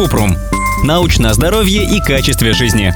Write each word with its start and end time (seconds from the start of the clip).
Купрум. 0.00 0.34
Научное 0.82 1.34
здоровье 1.34 1.84
и 1.84 2.00
качестве 2.00 2.54
жизни. 2.54 2.94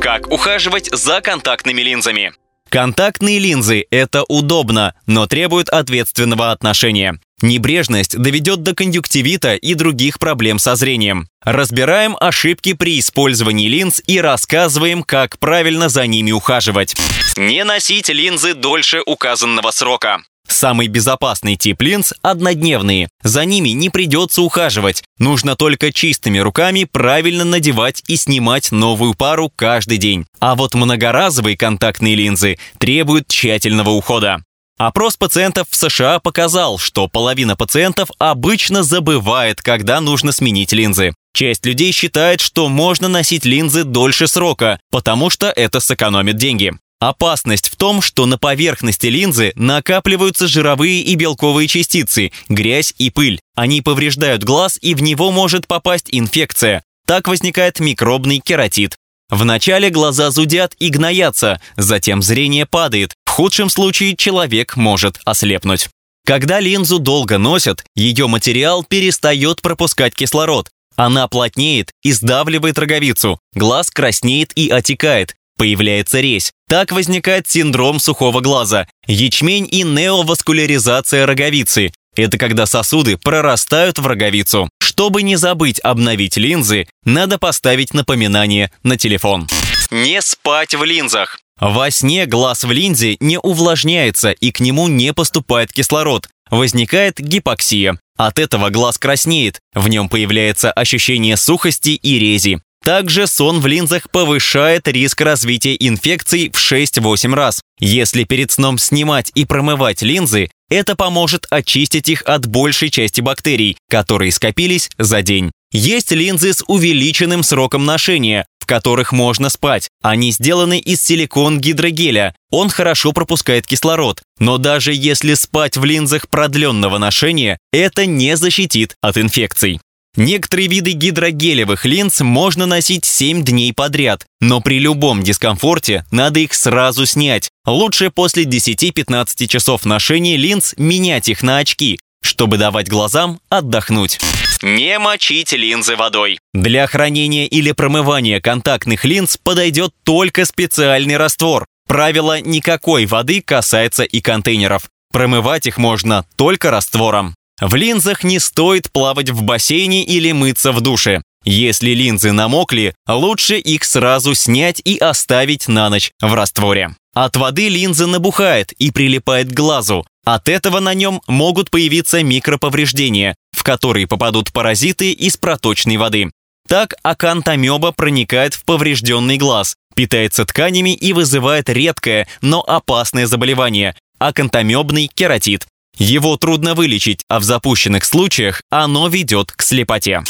Как 0.00 0.30
ухаживать 0.30 0.88
за 0.92 1.20
контактными 1.20 1.82
линзами? 1.82 2.32
Контактные 2.68 3.40
линзы– 3.40 3.84
это 3.90 4.22
удобно, 4.28 4.94
но 5.08 5.26
требуют 5.26 5.68
ответственного 5.68 6.52
отношения. 6.52 7.18
Небрежность 7.42 8.16
доведет 8.16 8.62
до 8.62 8.76
конъюнктивита 8.76 9.56
и 9.56 9.74
других 9.74 10.20
проблем 10.20 10.60
со 10.60 10.76
зрением. 10.76 11.26
Разбираем 11.42 12.16
ошибки 12.20 12.74
при 12.74 13.00
использовании 13.00 13.66
линз 13.66 14.00
и 14.06 14.20
рассказываем, 14.20 15.02
как 15.02 15.40
правильно 15.40 15.88
за 15.88 16.06
ними 16.06 16.30
ухаживать. 16.30 16.94
Не 17.36 17.64
носить 17.64 18.10
линзы 18.10 18.54
дольше 18.54 19.02
указанного 19.04 19.72
срока. 19.72 20.22
Самый 20.48 20.88
безопасный 20.88 21.56
тип 21.56 21.82
линз– 21.82 22.14
однодневные. 22.22 23.08
За 23.22 23.44
ними 23.44 23.70
не 23.70 23.90
придется 23.90 24.42
ухаживать. 24.42 25.02
Нужно 25.18 25.56
только 25.56 25.92
чистыми 25.92 26.38
руками 26.38 26.84
правильно 26.84 27.44
надевать 27.44 28.02
и 28.06 28.16
снимать 28.16 28.70
новую 28.70 29.14
пару 29.14 29.50
каждый 29.54 29.98
день. 29.98 30.26
А 30.40 30.54
вот 30.54 30.74
многоразовые 30.74 31.56
контактные 31.56 32.14
линзы 32.14 32.58
требуют 32.78 33.28
тщательного 33.28 33.90
ухода. 33.90 34.42
Опрос 34.76 35.16
пациентов 35.16 35.68
в 35.70 35.76
США 35.76 36.18
показал, 36.18 36.78
что 36.78 37.06
половина 37.06 37.54
пациентов 37.54 38.10
обычно 38.18 38.82
забывает, 38.82 39.62
когда 39.62 40.00
нужно 40.00 40.32
сменить 40.32 40.72
линзы. 40.72 41.14
Часть 41.32 41.64
людей 41.64 41.92
считает, 41.92 42.40
что 42.40 42.68
можно 42.68 43.06
носить 43.08 43.44
линзы 43.44 43.84
дольше 43.84 44.26
срока, 44.26 44.80
потому 44.90 45.30
что 45.30 45.48
это 45.50 45.78
сэкономит 45.78 46.36
деньги. 46.36 46.74
Опасность 47.04 47.68
в 47.68 47.76
том, 47.76 48.00
что 48.00 48.24
на 48.24 48.38
поверхности 48.38 49.08
линзы 49.08 49.52
накапливаются 49.56 50.48
жировые 50.48 51.02
и 51.02 51.16
белковые 51.16 51.68
частицы, 51.68 52.32
грязь 52.48 52.94
и 52.96 53.10
пыль. 53.10 53.40
Они 53.54 53.82
повреждают 53.82 54.42
глаз, 54.42 54.78
и 54.80 54.94
в 54.94 55.02
него 55.02 55.30
может 55.30 55.66
попасть 55.66 56.08
инфекция. 56.10 56.82
Так 57.06 57.28
возникает 57.28 57.78
микробный 57.78 58.38
кератит. 58.38 58.96
Вначале 59.28 59.90
глаза 59.90 60.30
зудят 60.30 60.74
и 60.78 60.88
гноятся, 60.88 61.60
затем 61.76 62.22
зрение 62.22 62.64
падает. 62.64 63.12
В 63.26 63.30
худшем 63.32 63.68
случае 63.68 64.16
человек 64.16 64.74
может 64.74 65.20
ослепнуть. 65.26 65.90
Когда 66.24 66.58
линзу 66.58 67.00
долго 67.00 67.36
носят, 67.36 67.84
ее 67.94 68.28
материал 68.28 68.82
перестает 68.82 69.60
пропускать 69.60 70.14
кислород. 70.14 70.70
Она 70.96 71.28
плотнеет 71.28 71.90
и 72.02 72.12
сдавливает 72.12 72.78
роговицу, 72.78 73.38
глаз 73.52 73.90
краснеет 73.90 74.52
и 74.54 74.70
отекает, 74.70 75.34
появляется 75.56 76.20
резь. 76.20 76.52
Так 76.68 76.92
возникает 76.92 77.48
синдром 77.48 78.00
сухого 78.00 78.40
глаза, 78.40 78.88
ячмень 79.06 79.68
и 79.70 79.82
неоваскуляризация 79.82 81.26
роговицы. 81.26 81.92
Это 82.16 82.38
когда 82.38 82.66
сосуды 82.66 83.16
прорастают 83.16 83.98
в 83.98 84.06
роговицу. 84.06 84.68
Чтобы 84.80 85.22
не 85.22 85.36
забыть 85.36 85.80
обновить 85.80 86.36
линзы, 86.36 86.86
надо 87.04 87.38
поставить 87.38 87.92
напоминание 87.92 88.70
на 88.82 88.96
телефон. 88.96 89.48
Не 89.90 90.22
спать 90.22 90.74
в 90.74 90.84
линзах. 90.84 91.40
Во 91.60 91.90
сне 91.90 92.26
глаз 92.26 92.64
в 92.64 92.70
линзе 92.72 93.16
не 93.20 93.38
увлажняется 93.38 94.30
и 94.30 94.50
к 94.50 94.60
нему 94.60 94.88
не 94.88 95.12
поступает 95.12 95.72
кислород. 95.72 96.28
Возникает 96.50 97.18
гипоксия. 97.18 97.98
От 98.16 98.38
этого 98.38 98.70
глаз 98.70 98.98
краснеет, 98.98 99.60
в 99.74 99.88
нем 99.88 100.08
появляется 100.08 100.70
ощущение 100.70 101.36
сухости 101.36 101.90
и 101.90 102.18
рези. 102.18 102.60
Также 102.84 103.26
сон 103.26 103.60
в 103.60 103.66
линзах 103.66 104.10
повышает 104.10 104.86
риск 104.88 105.22
развития 105.22 105.74
инфекций 105.74 106.50
в 106.50 106.58
6-8 106.58 107.34
раз. 107.34 107.62
Если 107.80 108.24
перед 108.24 108.50
сном 108.50 108.76
снимать 108.76 109.32
и 109.34 109.46
промывать 109.46 110.02
линзы, 110.02 110.50
это 110.68 110.94
поможет 110.94 111.46
очистить 111.48 112.10
их 112.10 112.22
от 112.26 112.46
большей 112.46 112.90
части 112.90 113.22
бактерий, 113.22 113.78
которые 113.88 114.32
скопились 114.32 114.90
за 114.98 115.22
день. 115.22 115.50
Есть 115.72 116.12
линзы 116.12 116.52
с 116.52 116.62
увеличенным 116.66 117.42
сроком 117.42 117.86
ношения, 117.86 118.46
в 118.60 118.66
которых 118.66 119.12
можно 119.12 119.48
спать. 119.48 119.88
Они 120.02 120.30
сделаны 120.30 120.78
из 120.78 121.02
силикон-гидрогеля. 121.02 122.34
Он 122.50 122.68
хорошо 122.68 123.12
пропускает 123.12 123.66
кислород. 123.66 124.20
Но 124.38 124.58
даже 124.58 124.92
если 124.92 125.34
спать 125.34 125.78
в 125.78 125.84
линзах 125.84 126.28
продленного 126.28 126.98
ношения, 126.98 127.58
это 127.72 128.04
не 128.04 128.36
защитит 128.36 128.94
от 129.00 129.16
инфекций. 129.16 129.80
Некоторые 130.16 130.68
виды 130.68 130.92
гидрогелевых 130.92 131.84
линз 131.84 132.20
можно 132.20 132.66
носить 132.66 133.04
7 133.04 133.42
дней 133.42 133.72
подряд, 133.72 134.26
но 134.40 134.60
при 134.60 134.78
любом 134.78 135.22
дискомфорте 135.22 136.04
надо 136.10 136.40
их 136.40 136.54
сразу 136.54 137.04
снять. 137.04 137.50
Лучше 137.66 138.10
после 138.10 138.44
10-15 138.44 139.46
часов 139.48 139.84
ношения 139.84 140.36
линз 140.36 140.74
менять 140.76 141.28
их 141.28 141.42
на 141.42 141.58
очки, 141.58 141.98
чтобы 142.22 142.58
давать 142.58 142.88
глазам 142.88 143.40
отдохнуть. 143.48 144.20
Не 144.62 144.98
мочить 144.98 145.52
линзы 145.52 145.96
водой. 145.96 146.38
Для 146.54 146.86
хранения 146.86 147.46
или 147.46 147.72
промывания 147.72 148.40
контактных 148.40 149.04
линз 149.04 149.36
подойдет 149.36 149.92
только 150.04 150.44
специальный 150.44 151.16
раствор. 151.16 151.66
Правило 151.86 152.40
«никакой 152.40 153.04
воды» 153.04 153.42
касается 153.42 154.04
и 154.04 154.20
контейнеров. 154.20 154.88
Промывать 155.12 155.66
их 155.66 155.76
можно 155.76 156.24
только 156.36 156.70
раствором. 156.70 157.34
В 157.60 157.74
линзах 157.74 158.24
не 158.24 158.38
стоит 158.40 158.90
плавать 158.90 159.30
в 159.30 159.42
бассейне 159.42 160.04
или 160.04 160.32
мыться 160.32 160.72
в 160.72 160.80
душе. 160.80 161.22
Если 161.44 161.90
линзы 161.90 162.32
намокли, 162.32 162.94
лучше 163.06 163.58
их 163.58 163.84
сразу 163.84 164.34
снять 164.34 164.80
и 164.84 164.96
оставить 164.96 165.68
на 165.68 165.90
ночь 165.90 166.10
в 166.20 166.32
растворе. 166.34 166.96
От 167.14 167.36
воды 167.36 167.68
линза 167.68 168.06
набухает 168.06 168.72
и 168.72 168.90
прилипает 168.90 169.50
к 169.50 169.54
глазу. 169.54 170.04
От 170.24 170.48
этого 170.48 170.80
на 170.80 170.94
нем 170.94 171.20
могут 171.28 171.70
появиться 171.70 172.22
микроповреждения, 172.22 173.36
в 173.52 173.62
которые 173.62 174.06
попадут 174.06 174.52
паразиты 174.52 175.12
из 175.12 175.36
проточной 175.36 175.96
воды. 175.96 176.30
Так 176.66 176.94
акантомеба 177.02 177.92
проникает 177.92 178.54
в 178.54 178.64
поврежденный 178.64 179.36
глаз, 179.36 179.76
питается 179.94 180.46
тканями 180.46 180.94
и 180.94 181.12
вызывает 181.12 181.68
редкое, 181.68 182.26
но 182.40 182.62
опасное 182.66 183.26
заболевание– 183.26 183.94
акантомебный 184.18 185.08
кератит. 185.14 185.66
Его 185.96 186.36
трудно 186.36 186.74
вылечить, 186.74 187.20
а 187.28 187.38
в 187.38 187.44
запущенных 187.44 188.04
случаях 188.04 188.62
оно 188.70 189.08
ведет 189.08 189.52
к 189.52 189.62
слепоте. 189.62 190.22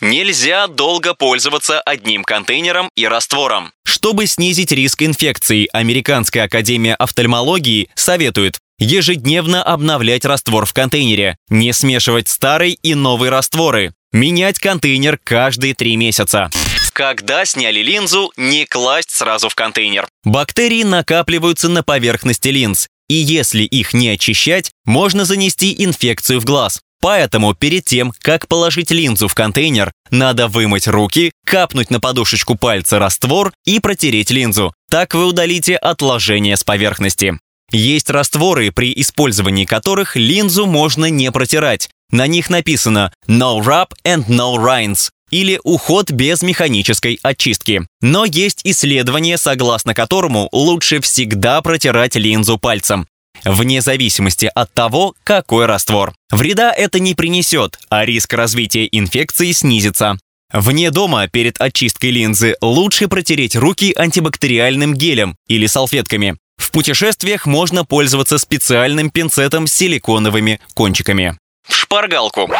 Нельзя 0.00 0.66
долго 0.66 1.14
пользоваться 1.14 1.80
одним 1.80 2.24
контейнером 2.24 2.88
и 2.96 3.06
раствором. 3.06 3.72
Чтобы 3.84 4.26
снизить 4.26 4.72
риск 4.72 5.02
инфекции, 5.02 5.68
Американская 5.72 6.44
академия 6.44 6.94
офтальмологии 6.94 7.90
советует 7.94 8.60
ежедневно 8.78 9.62
обновлять 9.62 10.24
раствор 10.24 10.64
в 10.64 10.72
контейнере, 10.72 11.36
не 11.50 11.72
смешивать 11.74 12.28
старый 12.28 12.78
и 12.82 12.94
новый 12.94 13.28
растворы, 13.28 13.92
менять 14.12 14.58
контейнер 14.58 15.18
каждые 15.22 15.74
три 15.74 15.96
месяца. 15.96 16.50
Когда 16.94 17.44
сняли 17.44 17.80
линзу, 17.80 18.32
не 18.36 18.64
класть 18.64 19.10
сразу 19.10 19.48
в 19.48 19.54
контейнер. 19.54 20.08
Бактерии 20.24 20.82
накапливаются 20.82 21.68
на 21.68 21.82
поверхности 21.82 22.48
линз, 22.48 22.88
и 23.10 23.14
если 23.14 23.64
их 23.64 23.92
не 23.92 24.10
очищать, 24.10 24.70
можно 24.84 25.24
занести 25.24 25.74
инфекцию 25.84 26.40
в 26.40 26.44
глаз. 26.44 26.80
Поэтому 27.00 27.54
перед 27.54 27.84
тем, 27.84 28.12
как 28.20 28.46
положить 28.46 28.92
линзу 28.92 29.26
в 29.26 29.34
контейнер, 29.34 29.90
надо 30.12 30.46
вымыть 30.46 30.86
руки, 30.86 31.32
капнуть 31.44 31.90
на 31.90 31.98
подушечку 31.98 32.54
пальца 32.54 33.00
раствор 33.00 33.52
и 33.64 33.80
протереть 33.80 34.30
линзу. 34.30 34.72
Так 34.88 35.14
вы 35.14 35.26
удалите 35.26 35.74
отложение 35.74 36.56
с 36.56 36.62
поверхности. 36.62 37.36
Есть 37.72 38.10
растворы, 38.10 38.70
при 38.70 38.92
использовании 38.94 39.64
которых 39.64 40.14
линзу 40.14 40.66
можно 40.66 41.06
не 41.06 41.32
протирать. 41.32 41.88
На 42.12 42.28
них 42.28 42.48
написано 42.48 43.12
«No 43.26 43.60
rub 43.60 43.88
and 44.04 44.28
no 44.28 44.54
rinse» 44.54 45.08
или 45.30 45.60
уход 45.64 46.10
без 46.10 46.42
механической 46.42 47.18
очистки. 47.22 47.86
Но 48.00 48.24
есть 48.24 48.60
исследование, 48.64 49.38
согласно 49.38 49.94
которому 49.94 50.48
лучше 50.52 51.00
всегда 51.00 51.60
протирать 51.62 52.16
линзу 52.16 52.58
пальцем 52.58 53.06
вне 53.44 53.80
зависимости 53.80 54.50
от 54.54 54.72
того, 54.72 55.14
какой 55.24 55.66
раствор. 55.66 56.12
Вреда 56.30 56.72
это 56.72 56.98
не 56.98 57.14
принесет, 57.14 57.78
а 57.88 58.04
риск 58.04 58.32
развития 58.34 58.88
инфекции 58.90 59.52
снизится. 59.52 60.18
Вне 60.52 60.90
дома 60.90 61.28
перед 61.28 61.60
очисткой 61.60 62.10
линзы 62.10 62.56
лучше 62.60 63.06
протереть 63.08 63.54
руки 63.54 63.92
антибактериальным 63.96 64.94
гелем 64.94 65.36
или 65.46 65.66
салфетками. 65.66 66.36
В 66.56 66.72
путешествиях 66.72 67.46
можно 67.46 67.84
пользоваться 67.84 68.36
специальным 68.38 69.10
пинцетом 69.10 69.66
с 69.66 69.72
силиконовыми 69.72 70.60
кончиками. 70.74 71.38
В 71.66 71.74
шпаргалку. 71.74 72.50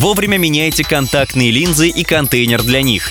Вовремя 0.00 0.38
меняйте 0.38 0.82
контактные 0.82 1.50
линзы 1.50 1.90
и 1.90 2.04
контейнер 2.04 2.62
для 2.62 2.80
них. 2.80 3.10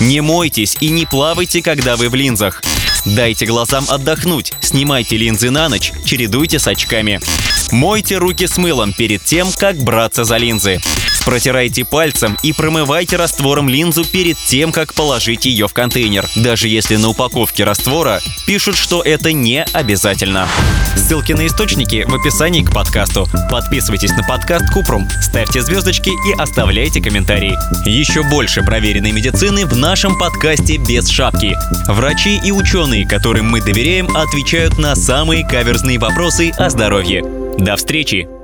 Не 0.00 0.22
мойтесь 0.22 0.74
и 0.80 0.88
не 0.88 1.04
плавайте, 1.04 1.60
когда 1.60 1.96
вы 1.96 2.08
в 2.08 2.14
линзах. 2.14 2.62
Дайте 3.04 3.44
глазам 3.44 3.84
отдохнуть, 3.90 4.54
снимайте 4.62 5.18
линзы 5.18 5.50
на 5.50 5.68
ночь, 5.68 5.92
чередуйте 6.06 6.58
с 6.58 6.66
очками. 6.66 7.20
Мойте 7.72 8.16
руки 8.16 8.46
с 8.46 8.56
мылом 8.56 8.94
перед 8.94 9.22
тем, 9.22 9.48
как 9.52 9.76
браться 9.76 10.24
за 10.24 10.38
линзы. 10.38 10.80
Протирайте 11.24 11.84
пальцем 11.84 12.36
и 12.42 12.52
промывайте 12.52 13.16
раствором 13.16 13.68
линзу 13.68 14.04
перед 14.04 14.36
тем, 14.48 14.72
как 14.72 14.94
положить 14.94 15.44
ее 15.44 15.68
в 15.68 15.72
контейнер, 15.72 16.26
даже 16.36 16.68
если 16.68 16.96
на 16.96 17.08
упаковке 17.08 17.64
раствора 17.64 18.20
пишут, 18.46 18.76
что 18.76 19.02
это 19.02 19.32
не 19.32 19.64
обязательно. 19.72 20.48
Ссылки 20.96 21.32
на 21.32 21.46
источники 21.46 22.04
в 22.08 22.14
описании 22.14 22.62
к 22.62 22.72
подкасту. 22.72 23.28
Подписывайтесь 23.50 24.12
на 24.12 24.24
подкаст 24.24 24.72
Купрум, 24.72 25.08
ставьте 25.22 25.60
звездочки 25.60 26.10
и 26.10 26.32
оставляйте 26.38 27.00
комментарии. 27.00 27.56
Еще 27.88 28.22
больше 28.22 28.62
проверенной 28.62 29.12
медицины 29.12 29.66
в 29.66 29.76
нашем 29.76 30.18
подкасте 30.18 30.78
«Без 30.78 31.08
шапки». 31.08 31.56
Врачи 31.86 32.40
и 32.42 32.50
ученые, 32.50 33.06
которым 33.06 33.50
мы 33.50 33.60
доверяем, 33.60 34.16
отвечают 34.16 34.78
на 34.78 34.96
самые 34.96 35.46
каверзные 35.46 35.98
вопросы 35.98 36.50
о 36.50 36.70
здоровье. 36.70 37.22
До 37.58 37.76
встречи! 37.76 38.39